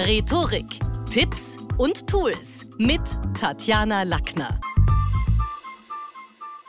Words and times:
Rhetorik, 0.00 0.78
Tipps 1.10 1.56
und 1.76 2.06
Tools 2.06 2.68
mit 2.78 3.00
Tatjana 3.36 4.04
Lackner. 4.04 4.60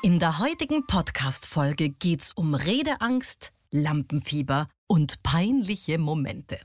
In 0.02 0.17
der 0.17 0.39
heutigen 0.39 0.88
Podcast-Folge 0.88 1.89
geht's 1.89 2.31
um 2.31 2.55
Redeangst, 2.55 3.52
Lampenfieber 3.70 4.68
und 4.88 5.21
peinliche 5.21 6.00
Momente. 6.00 6.60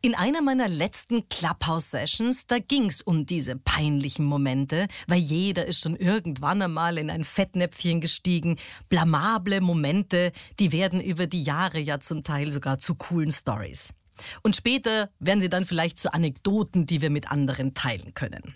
In 0.00 0.14
einer 0.14 0.40
meiner 0.40 0.66
letzten 0.66 1.28
Clubhouse-Sessions, 1.28 2.46
da 2.46 2.58
ging's 2.58 3.02
um 3.02 3.26
diese 3.26 3.56
peinlichen 3.56 4.24
Momente, 4.24 4.88
weil 5.08 5.18
jeder 5.18 5.66
ist 5.66 5.82
schon 5.82 5.94
irgendwann 5.94 6.62
einmal 6.62 6.96
in 6.96 7.10
ein 7.10 7.22
Fettnäpfchen 7.22 8.00
gestiegen. 8.00 8.56
Blamable 8.88 9.60
Momente, 9.60 10.32
die 10.58 10.72
werden 10.72 11.02
über 11.02 11.26
die 11.26 11.42
Jahre 11.42 11.80
ja 11.80 12.00
zum 12.00 12.24
Teil 12.24 12.50
sogar 12.50 12.78
zu 12.78 12.94
coolen 12.94 13.30
Stories. 13.30 13.92
Und 14.42 14.56
später 14.56 15.10
werden 15.18 15.40
sie 15.40 15.48
dann 15.48 15.64
vielleicht 15.64 15.98
zu 15.98 16.12
Anekdoten, 16.12 16.86
die 16.86 17.00
wir 17.00 17.10
mit 17.10 17.30
anderen 17.30 17.74
teilen 17.74 18.14
können. 18.14 18.54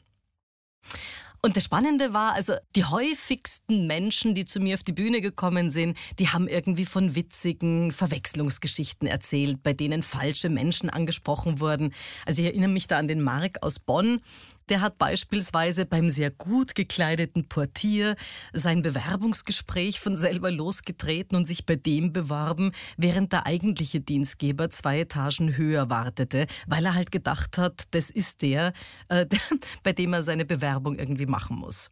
Und 1.45 1.59
das 1.59 1.65
Spannende 1.65 2.15
war, 2.15 2.33
also 2.33 2.55
die 2.75 2.87
häufigsten 2.87 3.87
Menschen, 3.87 4.35
die 4.35 4.47
zu 4.47 4.61
mir 4.61 4.77
auf 4.77 4.83
die 4.83 4.95
Bühne 4.95 5.21
gekommen 5.21 5.69
sind, 5.69 5.99
die 6.19 6.29
haben 6.29 6.49
irgendwie 6.49 6.87
von 6.87 7.15
witzigen 7.15 7.93
Verwechslungsgeschichten 7.93 9.07
erzählt, 9.07 9.63
bei 9.63 9.75
denen 9.75 10.03
falsche 10.03 10.49
Menschen 10.49 10.89
angesprochen 10.89 11.61
wurden. 11.61 11.93
Also 12.25 12.41
ich 12.41 12.49
erinnere 12.49 12.71
mich 12.71 12.87
da 12.87 12.97
an 12.97 13.09
den 13.09 13.21
Mark 13.21 13.59
aus 13.61 13.79
Bonn, 13.79 14.23
der 14.69 14.81
hat 14.81 14.99
beispielsweise 14.99 15.87
beim 15.87 16.11
sehr 16.11 16.31
gut 16.31 16.75
gekleideten 16.75 17.49
Portier 17.49 18.17
sein 18.53 18.83
Bewerbungsgespräch 18.83 20.01
von 20.01 20.17
selber 20.17 20.51
losgetreten 20.51 21.37
und 21.37 21.45
sich 21.45 21.67
bei 21.67 21.77
dem 21.77 22.13
beworben, 22.13 22.73
während 22.97 23.33
der 23.33 23.47
eigentliche 23.47 24.01
Dienstgeber 24.01 24.71
zwei 24.71 25.01
Etagen 25.01 25.57
höher 25.57 25.91
wartete, 25.91 26.47
weil 26.67 26.85
er 26.87 26.95
halt 26.95 27.11
gedacht 27.11 27.59
hat, 27.59 27.85
das 27.91 28.11
ist 28.11 28.43
der, 28.43 28.73
äh, 29.09 29.27
bei 29.83 29.93
dem 29.93 30.13
er 30.13 30.23
seine 30.23 30.45
Bewerbung 30.45 30.99
irgendwie 30.99 31.27
machen 31.27 31.57
muss. 31.57 31.91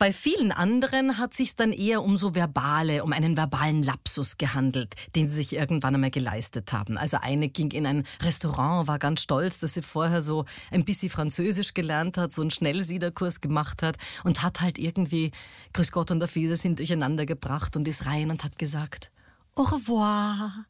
Bei 0.00 0.14
vielen 0.14 0.50
anderen 0.50 1.18
hat 1.18 1.34
sich 1.34 1.56
dann 1.56 1.74
eher 1.74 2.02
um 2.02 2.16
so 2.16 2.34
verbale, 2.34 3.04
um 3.04 3.12
einen 3.12 3.36
verbalen 3.36 3.82
Lapsus 3.82 4.38
gehandelt, 4.38 4.94
den 5.14 5.28
sie 5.28 5.36
sich 5.36 5.52
irgendwann 5.54 5.94
einmal 5.94 6.10
geleistet 6.10 6.72
haben. 6.72 6.96
Also 6.96 7.18
eine 7.20 7.50
ging 7.50 7.70
in 7.72 7.84
ein 7.84 8.06
Restaurant, 8.22 8.88
war 8.88 8.98
ganz 8.98 9.20
stolz, 9.20 9.58
dass 9.58 9.74
sie 9.74 9.82
vorher 9.82 10.22
so 10.22 10.46
ein 10.70 10.86
bisschen 10.86 11.10
Französisch 11.10 11.74
gelernt 11.74 12.16
hat, 12.16 12.32
so 12.32 12.40
einen 12.40 12.50
Schnellsiederkurs 12.50 13.42
gemacht 13.42 13.82
hat 13.82 13.98
und 14.24 14.42
hat 14.42 14.62
halt 14.62 14.78
irgendwie 14.78 15.32
Grüß 15.74 15.92
Gott 15.92 16.10
und 16.10 16.24
auf 16.24 16.34
Wiedersehen 16.34 16.76
durcheinander 16.76 17.26
gebracht 17.26 17.76
und 17.76 17.86
ist 17.86 18.06
rein 18.06 18.30
und 18.30 18.42
hat 18.42 18.58
gesagt 18.58 19.12
Au 19.54 19.64
revoir. 19.64 20.64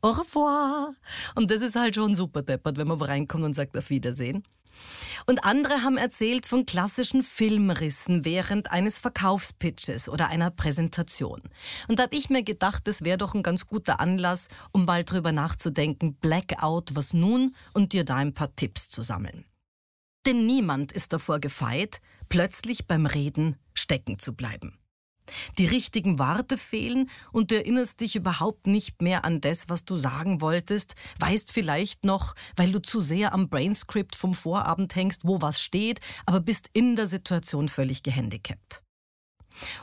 Au 0.00 0.10
revoir. 0.10 0.94
Und 1.34 1.50
das 1.50 1.60
ist 1.60 1.74
halt 1.74 1.96
schon 1.96 2.14
super 2.14 2.42
deppert, 2.42 2.76
wenn 2.78 2.86
man 2.86 3.02
reinkommt 3.02 3.42
und 3.42 3.54
sagt 3.54 3.76
auf 3.76 3.90
Wiedersehen. 3.90 4.44
Und 5.26 5.44
andere 5.44 5.82
haben 5.82 5.96
erzählt 5.96 6.46
von 6.46 6.66
klassischen 6.66 7.22
Filmrissen 7.22 8.24
während 8.24 8.70
eines 8.70 8.98
Verkaufspitches 8.98 10.08
oder 10.08 10.28
einer 10.28 10.50
Präsentation. 10.50 11.42
Und 11.88 11.98
da 11.98 12.04
habe 12.04 12.16
ich 12.16 12.30
mir 12.30 12.42
gedacht, 12.42 12.86
das 12.86 13.04
wäre 13.04 13.18
doch 13.18 13.34
ein 13.34 13.42
ganz 13.42 13.66
guter 13.66 14.00
Anlass, 14.00 14.48
um 14.72 14.84
mal 14.84 15.04
drüber 15.04 15.32
nachzudenken, 15.32 16.14
Blackout, 16.14 16.94
was 16.94 17.12
nun, 17.12 17.54
und 17.72 17.92
dir 17.92 18.04
da 18.04 18.16
ein 18.16 18.34
paar 18.34 18.54
Tipps 18.54 18.88
zu 18.88 19.02
sammeln. 19.02 19.44
Denn 20.26 20.46
niemand 20.46 20.92
ist 20.92 21.12
davor 21.12 21.38
gefeit, 21.38 22.00
plötzlich 22.28 22.86
beim 22.86 23.06
Reden 23.06 23.56
stecken 23.74 24.18
zu 24.18 24.34
bleiben. 24.34 24.78
Die 25.58 25.66
richtigen 25.66 26.18
Worte 26.18 26.58
fehlen 26.58 27.10
und 27.32 27.50
du 27.50 27.56
erinnerst 27.56 28.00
dich 28.00 28.16
überhaupt 28.16 28.66
nicht 28.66 29.02
mehr 29.02 29.24
an 29.24 29.40
das, 29.40 29.68
was 29.68 29.84
du 29.84 29.96
sagen 29.96 30.40
wolltest, 30.40 30.94
weißt 31.20 31.52
vielleicht 31.52 32.04
noch, 32.04 32.34
weil 32.56 32.72
du 32.72 32.80
zu 32.80 33.00
sehr 33.00 33.32
am 33.32 33.48
Brainscript 33.48 34.16
vom 34.16 34.34
Vorabend 34.34 34.94
hängst, 34.94 35.22
wo 35.24 35.40
was 35.40 35.60
steht, 35.60 36.00
aber 36.26 36.40
bist 36.40 36.68
in 36.72 36.96
der 36.96 37.06
Situation 37.06 37.68
völlig 37.68 38.02
gehandicapt. 38.02 38.82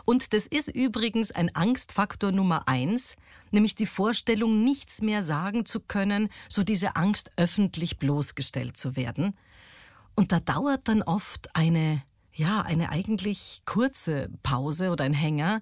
Und 0.05 0.33
das 0.33 0.45
ist 0.45 0.69
übrigens 0.69 1.31
ein 1.31 1.53
Angstfaktor 1.55 2.31
Nummer 2.31 2.67
eins, 2.67 3.15
nämlich 3.51 3.75
die 3.75 3.85
Vorstellung, 3.85 4.63
nichts 4.63 5.01
mehr 5.01 5.23
sagen 5.23 5.65
zu 5.65 5.79
können, 5.79 6.29
so 6.47 6.63
diese 6.63 6.95
Angst, 6.95 7.31
öffentlich 7.37 7.97
bloßgestellt 7.97 8.77
zu 8.77 8.95
werden. 8.95 9.37
Und 10.15 10.31
da 10.31 10.39
dauert 10.39 10.87
dann 10.87 11.01
oft 11.01 11.55
eine 11.55 12.03
ja, 12.33 12.61
eine 12.61 12.89
eigentlich 12.89 13.61
kurze 13.65 14.29
Pause 14.43 14.91
oder 14.91 15.03
ein 15.03 15.13
Hänger, 15.13 15.61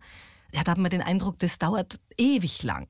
ja, 0.53 0.63
da 0.63 0.71
hat 0.71 0.77
man 0.77 0.91
den 0.91 1.01
Eindruck, 1.01 1.39
das 1.39 1.59
dauert 1.59 1.99
ewig 2.17 2.63
lang. 2.63 2.87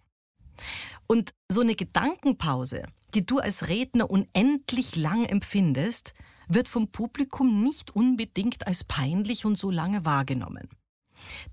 Und 1.08 1.34
so 1.52 1.62
eine 1.62 1.76
Gedankenpause, 1.76 2.84
die 3.14 3.26
du 3.26 3.40
als 3.40 3.68
Redner 3.68 4.10
unendlich 4.10 4.96
lang 4.96 5.26
empfindest, 5.26 6.14
wird 6.48 6.70
vom 6.70 6.90
Publikum 6.92 7.64
nicht 7.64 7.96
unbedingt 7.96 8.68
als 8.68 8.84
peinlich 8.84 9.46
und 9.46 9.58
so 9.58 9.72
lange 9.72 10.06
wahrgenommen. 10.06 10.70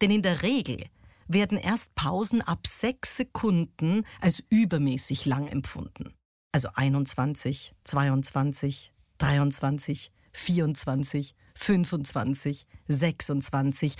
Denn 0.00 0.10
in 0.10 0.22
der 0.22 0.42
Regel 0.42 0.86
werden 1.26 1.58
erst 1.58 1.94
Pausen 1.94 2.42
ab 2.42 2.66
sechs 2.66 3.16
Sekunden 3.16 4.04
als 4.20 4.42
übermäßig 4.48 5.26
lang 5.26 5.46
empfunden. 5.46 6.14
Also 6.52 6.68
21, 6.74 7.74
22, 7.84 8.92
23, 9.18 10.10
24, 10.32 11.34
25, 11.58 12.66
26. 12.86 13.94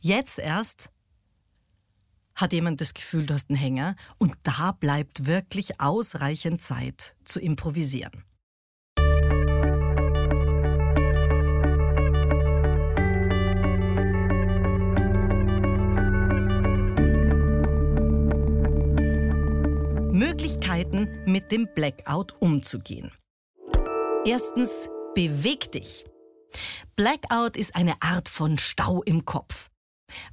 Jetzt 0.00 0.38
erst 0.38 0.90
hat 2.34 2.52
jemand 2.52 2.80
das 2.80 2.94
Gefühl, 2.94 3.26
du 3.26 3.34
hast 3.34 3.50
einen 3.50 3.58
Hänger 3.58 3.94
und 4.18 4.34
da 4.42 4.72
bleibt 4.72 5.26
wirklich 5.26 5.80
ausreichend 5.80 6.62
Zeit 6.62 7.14
zu 7.24 7.38
improvisieren. 7.40 8.24
Möglichkeiten, 20.12 21.08
mit 21.26 21.52
dem 21.52 21.68
Blackout 21.74 22.34
umzugehen. 22.40 23.10
Erstens, 24.24 24.88
beweg 25.14 25.70
dich. 25.72 26.04
Blackout 26.96 27.56
ist 27.56 27.74
eine 27.74 28.00
Art 28.00 28.28
von 28.28 28.58
Stau 28.58 29.02
im 29.02 29.24
Kopf. 29.24 29.70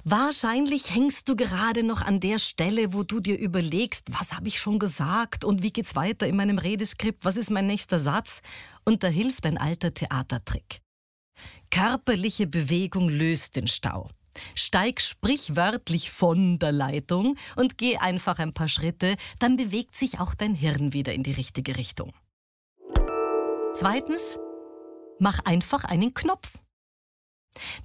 Wahrscheinlich 0.04 0.94
hängst 0.94 1.28
du 1.28 1.36
gerade 1.36 1.82
noch 1.82 2.02
an 2.02 2.20
der 2.20 2.38
Stelle, 2.38 2.92
wo 2.92 3.02
du 3.02 3.20
dir 3.20 3.38
überlegst, 3.38 4.08
was 4.10 4.32
habe 4.32 4.48
ich 4.48 4.58
schon 4.58 4.78
gesagt 4.78 5.44
und 5.44 5.62
wie 5.62 5.72
geht's 5.72 5.96
weiter 5.96 6.26
in 6.26 6.36
meinem 6.36 6.58
Redeskript, 6.58 7.24
was 7.24 7.36
ist 7.36 7.50
mein 7.50 7.66
nächster 7.66 7.98
Satz? 7.98 8.42
Und 8.84 9.02
da 9.02 9.08
hilft 9.08 9.46
ein 9.46 9.58
alter 9.58 9.92
Theatertrick. 9.94 10.80
Körperliche 11.70 12.46
Bewegung 12.46 13.08
löst 13.08 13.56
den 13.56 13.68
Stau. 13.68 14.08
Steig 14.54 15.00
sprichwörtlich 15.00 16.10
von 16.10 16.58
der 16.58 16.72
Leitung 16.72 17.36
und 17.56 17.78
geh 17.78 17.96
einfach 17.96 18.38
ein 18.38 18.54
paar 18.54 18.68
Schritte, 18.68 19.16
dann 19.38 19.56
bewegt 19.56 19.96
sich 19.96 20.20
auch 20.20 20.34
dein 20.34 20.54
Hirn 20.54 20.92
wieder 20.92 21.12
in 21.12 21.22
die 21.22 21.32
richtige 21.32 21.76
Richtung. 21.76 22.12
Zweitens, 23.74 24.38
mach 25.20 25.40
einfach 25.44 25.84
einen 25.84 26.14
Knopf. 26.14 26.58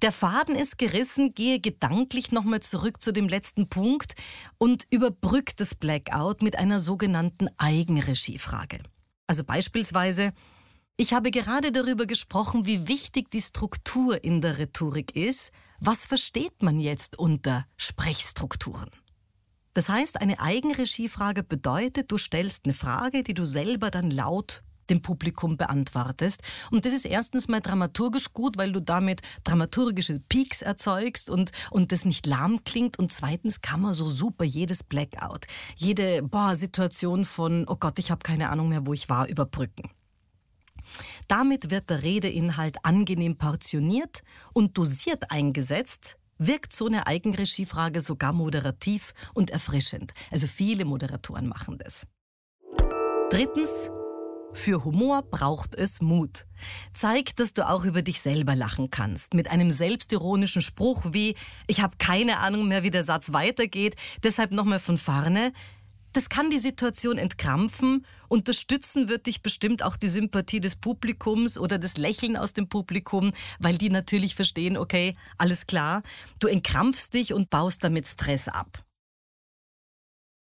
Der 0.01 0.11
Faden 0.11 0.55
ist 0.55 0.77
gerissen, 0.77 1.33
gehe 1.33 1.59
gedanklich 1.59 2.31
nochmal 2.31 2.61
zurück 2.61 3.01
zu 3.01 3.11
dem 3.11 3.27
letzten 3.27 3.67
Punkt 3.67 4.15
und 4.57 4.85
überbrück 4.91 5.57
das 5.57 5.75
Blackout 5.75 6.43
mit 6.43 6.57
einer 6.57 6.79
sogenannten 6.79 7.49
Eigenregiefrage. 7.57 8.79
Also 9.27 9.43
beispielsweise, 9.43 10.33
ich 10.97 11.13
habe 11.13 11.31
gerade 11.31 11.71
darüber 11.71 12.05
gesprochen, 12.05 12.65
wie 12.65 12.87
wichtig 12.87 13.31
die 13.31 13.41
Struktur 13.41 14.23
in 14.23 14.39
der 14.39 14.59
Rhetorik 14.59 15.15
ist. 15.15 15.51
Was 15.79 16.05
versteht 16.05 16.61
man 16.61 16.79
jetzt 16.79 17.17
unter 17.17 17.65
Sprechstrukturen? 17.75 18.91
Das 19.73 19.89
heißt, 19.89 20.21
eine 20.21 20.39
Eigenregiefrage 20.39 21.43
bedeutet, 21.43 22.11
du 22.11 22.17
stellst 22.17 22.65
eine 22.65 22.73
Frage, 22.73 23.23
die 23.23 23.33
du 23.33 23.43
selber 23.43 23.91
dann 23.91 24.09
laut 24.09 24.63
dem 24.89 25.01
Publikum 25.01 25.57
beantwortest. 25.57 26.41
Und 26.71 26.85
das 26.85 26.93
ist 26.93 27.05
erstens 27.05 27.47
mal 27.47 27.61
dramaturgisch 27.61 28.33
gut, 28.33 28.57
weil 28.57 28.71
du 28.71 28.81
damit 28.81 29.21
dramaturgische 29.43 30.19
Peaks 30.29 30.61
erzeugst 30.61 31.29
und, 31.29 31.51
und 31.71 31.91
das 31.91 32.05
nicht 32.05 32.25
lahm 32.25 32.63
klingt. 32.63 32.99
Und 32.99 33.11
zweitens 33.11 33.61
kann 33.61 33.81
man 33.81 33.93
so 33.93 34.09
super 34.09 34.45
jedes 34.45 34.83
Blackout, 34.83 35.45
jede 35.75 36.21
boah, 36.23 36.55
Situation 36.55 37.25
von, 37.25 37.65
oh 37.67 37.75
Gott, 37.75 37.99
ich 37.99 38.11
habe 38.11 38.23
keine 38.23 38.49
Ahnung 38.49 38.69
mehr, 38.69 38.85
wo 38.85 38.93
ich 38.93 39.09
war, 39.09 39.27
überbrücken. 39.27 39.89
Damit 41.27 41.71
wird 41.71 41.89
der 41.89 42.03
Redeinhalt 42.03 42.77
angenehm 42.83 43.37
portioniert 43.37 44.23
und 44.53 44.77
dosiert 44.77 45.31
eingesetzt, 45.31 46.17
wirkt 46.37 46.73
so 46.73 46.85
eine 46.87 47.07
Eigenregiefrage 47.07 48.01
sogar 48.01 48.33
moderativ 48.33 49.13
und 49.33 49.49
erfrischend. 49.49 50.13
Also 50.31 50.47
viele 50.47 50.85
Moderatoren 50.85 51.47
machen 51.47 51.77
das. 51.77 52.05
Drittens, 53.29 53.89
für 54.57 54.83
Humor 54.83 55.21
braucht 55.23 55.75
es 55.75 56.01
Mut. 56.01 56.45
Zeig, 56.93 57.35
dass 57.35 57.53
du 57.53 57.67
auch 57.67 57.85
über 57.85 58.01
dich 58.01 58.21
selber 58.21 58.55
lachen 58.55 58.89
kannst. 58.89 59.33
Mit 59.33 59.49
einem 59.51 59.71
selbstironischen 59.71 60.61
Spruch 60.61 61.05
wie 61.11 61.35
Ich 61.67 61.81
habe 61.81 61.97
keine 61.97 62.39
Ahnung 62.39 62.67
mehr, 62.67 62.83
wie 62.83 62.91
der 62.91 63.03
Satz 63.03 63.33
weitergeht, 63.33 63.95
deshalb 64.23 64.51
nochmal 64.51 64.79
von 64.79 64.97
vorne. 64.97 65.51
Das 66.13 66.29
kann 66.29 66.49
die 66.49 66.59
Situation 66.59 67.17
entkrampfen. 67.17 68.05
Unterstützen 68.29 69.09
wird 69.09 69.27
dich 69.27 69.41
bestimmt 69.41 69.83
auch 69.83 69.97
die 69.97 70.07
Sympathie 70.07 70.61
des 70.61 70.77
Publikums 70.77 71.57
oder 71.57 71.77
das 71.77 71.97
Lächeln 71.97 72.37
aus 72.37 72.53
dem 72.53 72.69
Publikum, 72.69 73.33
weil 73.59 73.77
die 73.77 73.89
natürlich 73.89 74.33
verstehen, 74.33 74.77
okay, 74.77 75.17
alles 75.37 75.67
klar. 75.67 76.03
Du 76.39 76.47
entkrampfst 76.47 77.09
dich 77.13 77.33
und 77.33 77.49
baust 77.49 77.83
damit 77.83 78.07
Stress 78.07 78.47
ab. 78.47 78.85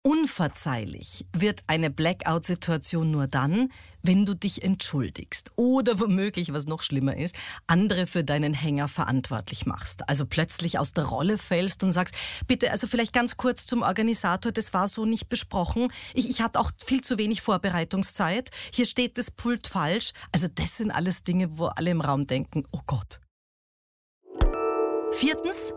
Unverzeihlich 0.04 1.28
wird 1.32 1.64
eine 1.68 1.92
Blackout-Situation 1.92 3.12
nur 3.12 3.28
dann, 3.28 3.72
wenn 4.02 4.26
du 4.26 4.34
dich 4.34 4.64
entschuldigst 4.64 5.52
oder 5.58 6.00
womöglich, 6.00 6.54
was 6.54 6.66
noch 6.66 6.82
schlimmer 6.82 7.16
ist, 7.16 7.36
andere 7.68 8.08
für 8.08 8.24
deinen 8.24 8.56
Hänger 8.56 8.88
verantwortlich 8.88 9.68
machst. 9.68 10.10
Also 10.10 10.26
plötzlich 10.26 10.80
aus 10.80 10.94
der 10.94 11.04
Rolle 11.06 11.38
fällst 11.38 11.84
und 11.84 11.92
sagst, 11.92 12.16
bitte, 12.48 12.72
also 12.72 12.88
vielleicht 12.88 13.14
ganz 13.14 13.38
kurz 13.38 13.68
zum 13.68 13.84
Organisator, 13.84 14.52
das 14.52 14.74
war 14.74 14.88
so 14.88 15.06
nicht 15.06 15.30
besprochen. 15.30 15.92
Ich, 16.16 16.28
ich 16.28 16.42
hatte 16.42 16.60
auch 16.60 16.72
viel 16.84 17.02
zu 17.02 17.20
wenig 17.20 17.44
Vorbereitungszeit. 17.44 18.50
Hier 18.74 18.88
steht 18.88 19.20
das 19.20 19.30
Pult 19.30 19.68
falsch. 19.68 20.14
Also 20.32 20.48
das 20.48 20.78
sind 20.78 20.90
alles 20.90 21.22
Dinge, 21.22 21.60
wo 21.60 21.66
alle 21.66 21.92
im 21.92 22.02
Raum 22.02 22.26
denken, 22.26 22.66
oh 22.72 22.82
Gott. 22.88 23.20
Viertens, 25.12 25.74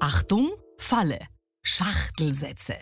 Achtung, 0.00 0.50
Falle. 0.78 1.18
Schachtelsätze. 1.62 2.76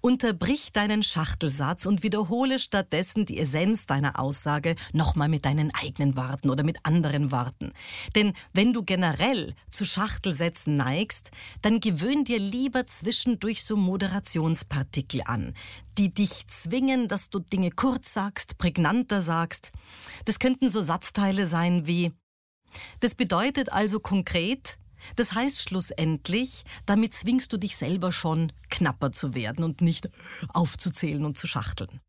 Unterbrich 0.00 0.72
deinen 0.72 1.02
Schachtelsatz 1.02 1.86
und 1.86 2.02
wiederhole 2.02 2.58
stattdessen 2.58 3.26
die 3.26 3.38
Essenz 3.38 3.86
deiner 3.86 4.18
Aussage 4.18 4.76
nochmal 4.92 5.28
mit 5.28 5.44
deinen 5.44 5.72
eigenen 5.74 6.16
Worten 6.16 6.50
oder 6.50 6.64
mit 6.64 6.78
anderen 6.84 7.32
Worten. 7.32 7.72
Denn 8.14 8.32
wenn 8.52 8.72
du 8.72 8.82
generell 8.82 9.54
zu 9.70 9.84
Schachtelsätzen 9.84 10.76
neigst, 10.76 11.30
dann 11.62 11.80
gewöhn 11.80 12.24
dir 12.24 12.38
lieber 12.38 12.86
zwischendurch 12.86 13.64
so 13.64 13.76
Moderationspartikel 13.76 15.22
an, 15.24 15.54
die 15.96 16.12
dich 16.12 16.46
zwingen, 16.46 17.08
dass 17.08 17.30
du 17.30 17.40
Dinge 17.40 17.70
kurz 17.70 18.12
sagst, 18.12 18.58
prägnanter 18.58 19.22
sagst. 19.22 19.72
Das 20.24 20.38
könnten 20.38 20.70
so 20.70 20.82
Satzteile 20.82 21.46
sein 21.46 21.86
wie 21.86 22.12
das 23.00 23.14
bedeutet 23.14 23.72
also 23.72 24.00
konkret, 24.00 24.78
das 25.16 25.32
heißt 25.32 25.60
schlussendlich, 25.62 26.64
damit 26.86 27.14
zwingst 27.14 27.52
du 27.52 27.56
dich 27.56 27.76
selber 27.76 28.12
schon, 28.12 28.52
knapper 28.70 29.12
zu 29.12 29.34
werden 29.34 29.64
und 29.64 29.80
nicht 29.80 30.08
aufzuzählen 30.48 31.24
und 31.24 31.36
zu 31.36 31.46
schachteln. 31.46 32.00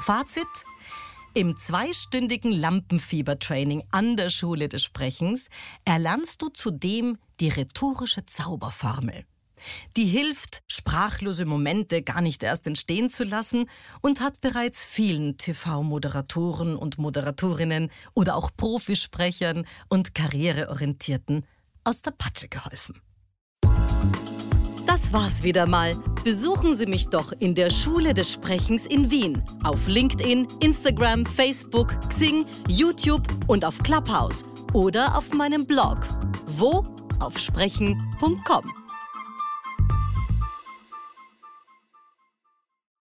Fazit. 0.00 0.46
Im 1.34 1.56
zweistündigen 1.56 2.50
Lampenfiebertraining 2.50 3.84
an 3.92 4.16
der 4.16 4.30
Schule 4.30 4.68
des 4.68 4.82
Sprechens 4.82 5.50
erlernst 5.84 6.40
du 6.40 6.48
zudem 6.48 7.18
die 7.40 7.50
rhetorische 7.50 8.24
Zauberformel. 8.24 9.24
Die 9.96 10.04
hilft, 10.04 10.62
sprachlose 10.68 11.44
Momente 11.44 12.02
gar 12.02 12.20
nicht 12.20 12.42
erst 12.42 12.66
entstehen 12.66 13.10
zu 13.10 13.24
lassen 13.24 13.68
und 14.00 14.20
hat 14.20 14.40
bereits 14.40 14.84
vielen 14.84 15.36
TV-Moderatoren 15.36 16.76
und 16.76 16.98
Moderatorinnen 16.98 17.90
oder 18.14 18.36
auch 18.36 18.50
Profisprechern 18.56 19.66
und 19.88 20.14
Karriereorientierten 20.14 21.44
aus 21.84 22.02
der 22.02 22.12
Patsche 22.12 22.48
geholfen. 22.48 23.00
Das 24.86 25.12
war's 25.12 25.42
wieder 25.42 25.66
mal. 25.66 25.94
Besuchen 26.24 26.74
Sie 26.74 26.86
mich 26.86 27.08
doch 27.08 27.32
in 27.32 27.54
der 27.54 27.70
Schule 27.70 28.14
des 28.14 28.32
Sprechens 28.32 28.86
in 28.86 29.10
Wien. 29.10 29.42
Auf 29.62 29.86
LinkedIn, 29.86 30.48
Instagram, 30.60 31.24
Facebook, 31.24 31.94
Xing, 32.08 32.46
YouTube 32.68 33.22
und 33.46 33.64
auf 33.64 33.78
Clubhouse. 33.82 34.42
Oder 34.72 35.16
auf 35.16 35.32
meinem 35.32 35.66
Blog. 35.66 35.98
Wo? 36.46 36.84
Auf 37.20 37.38
sprechen.com. 37.38 38.77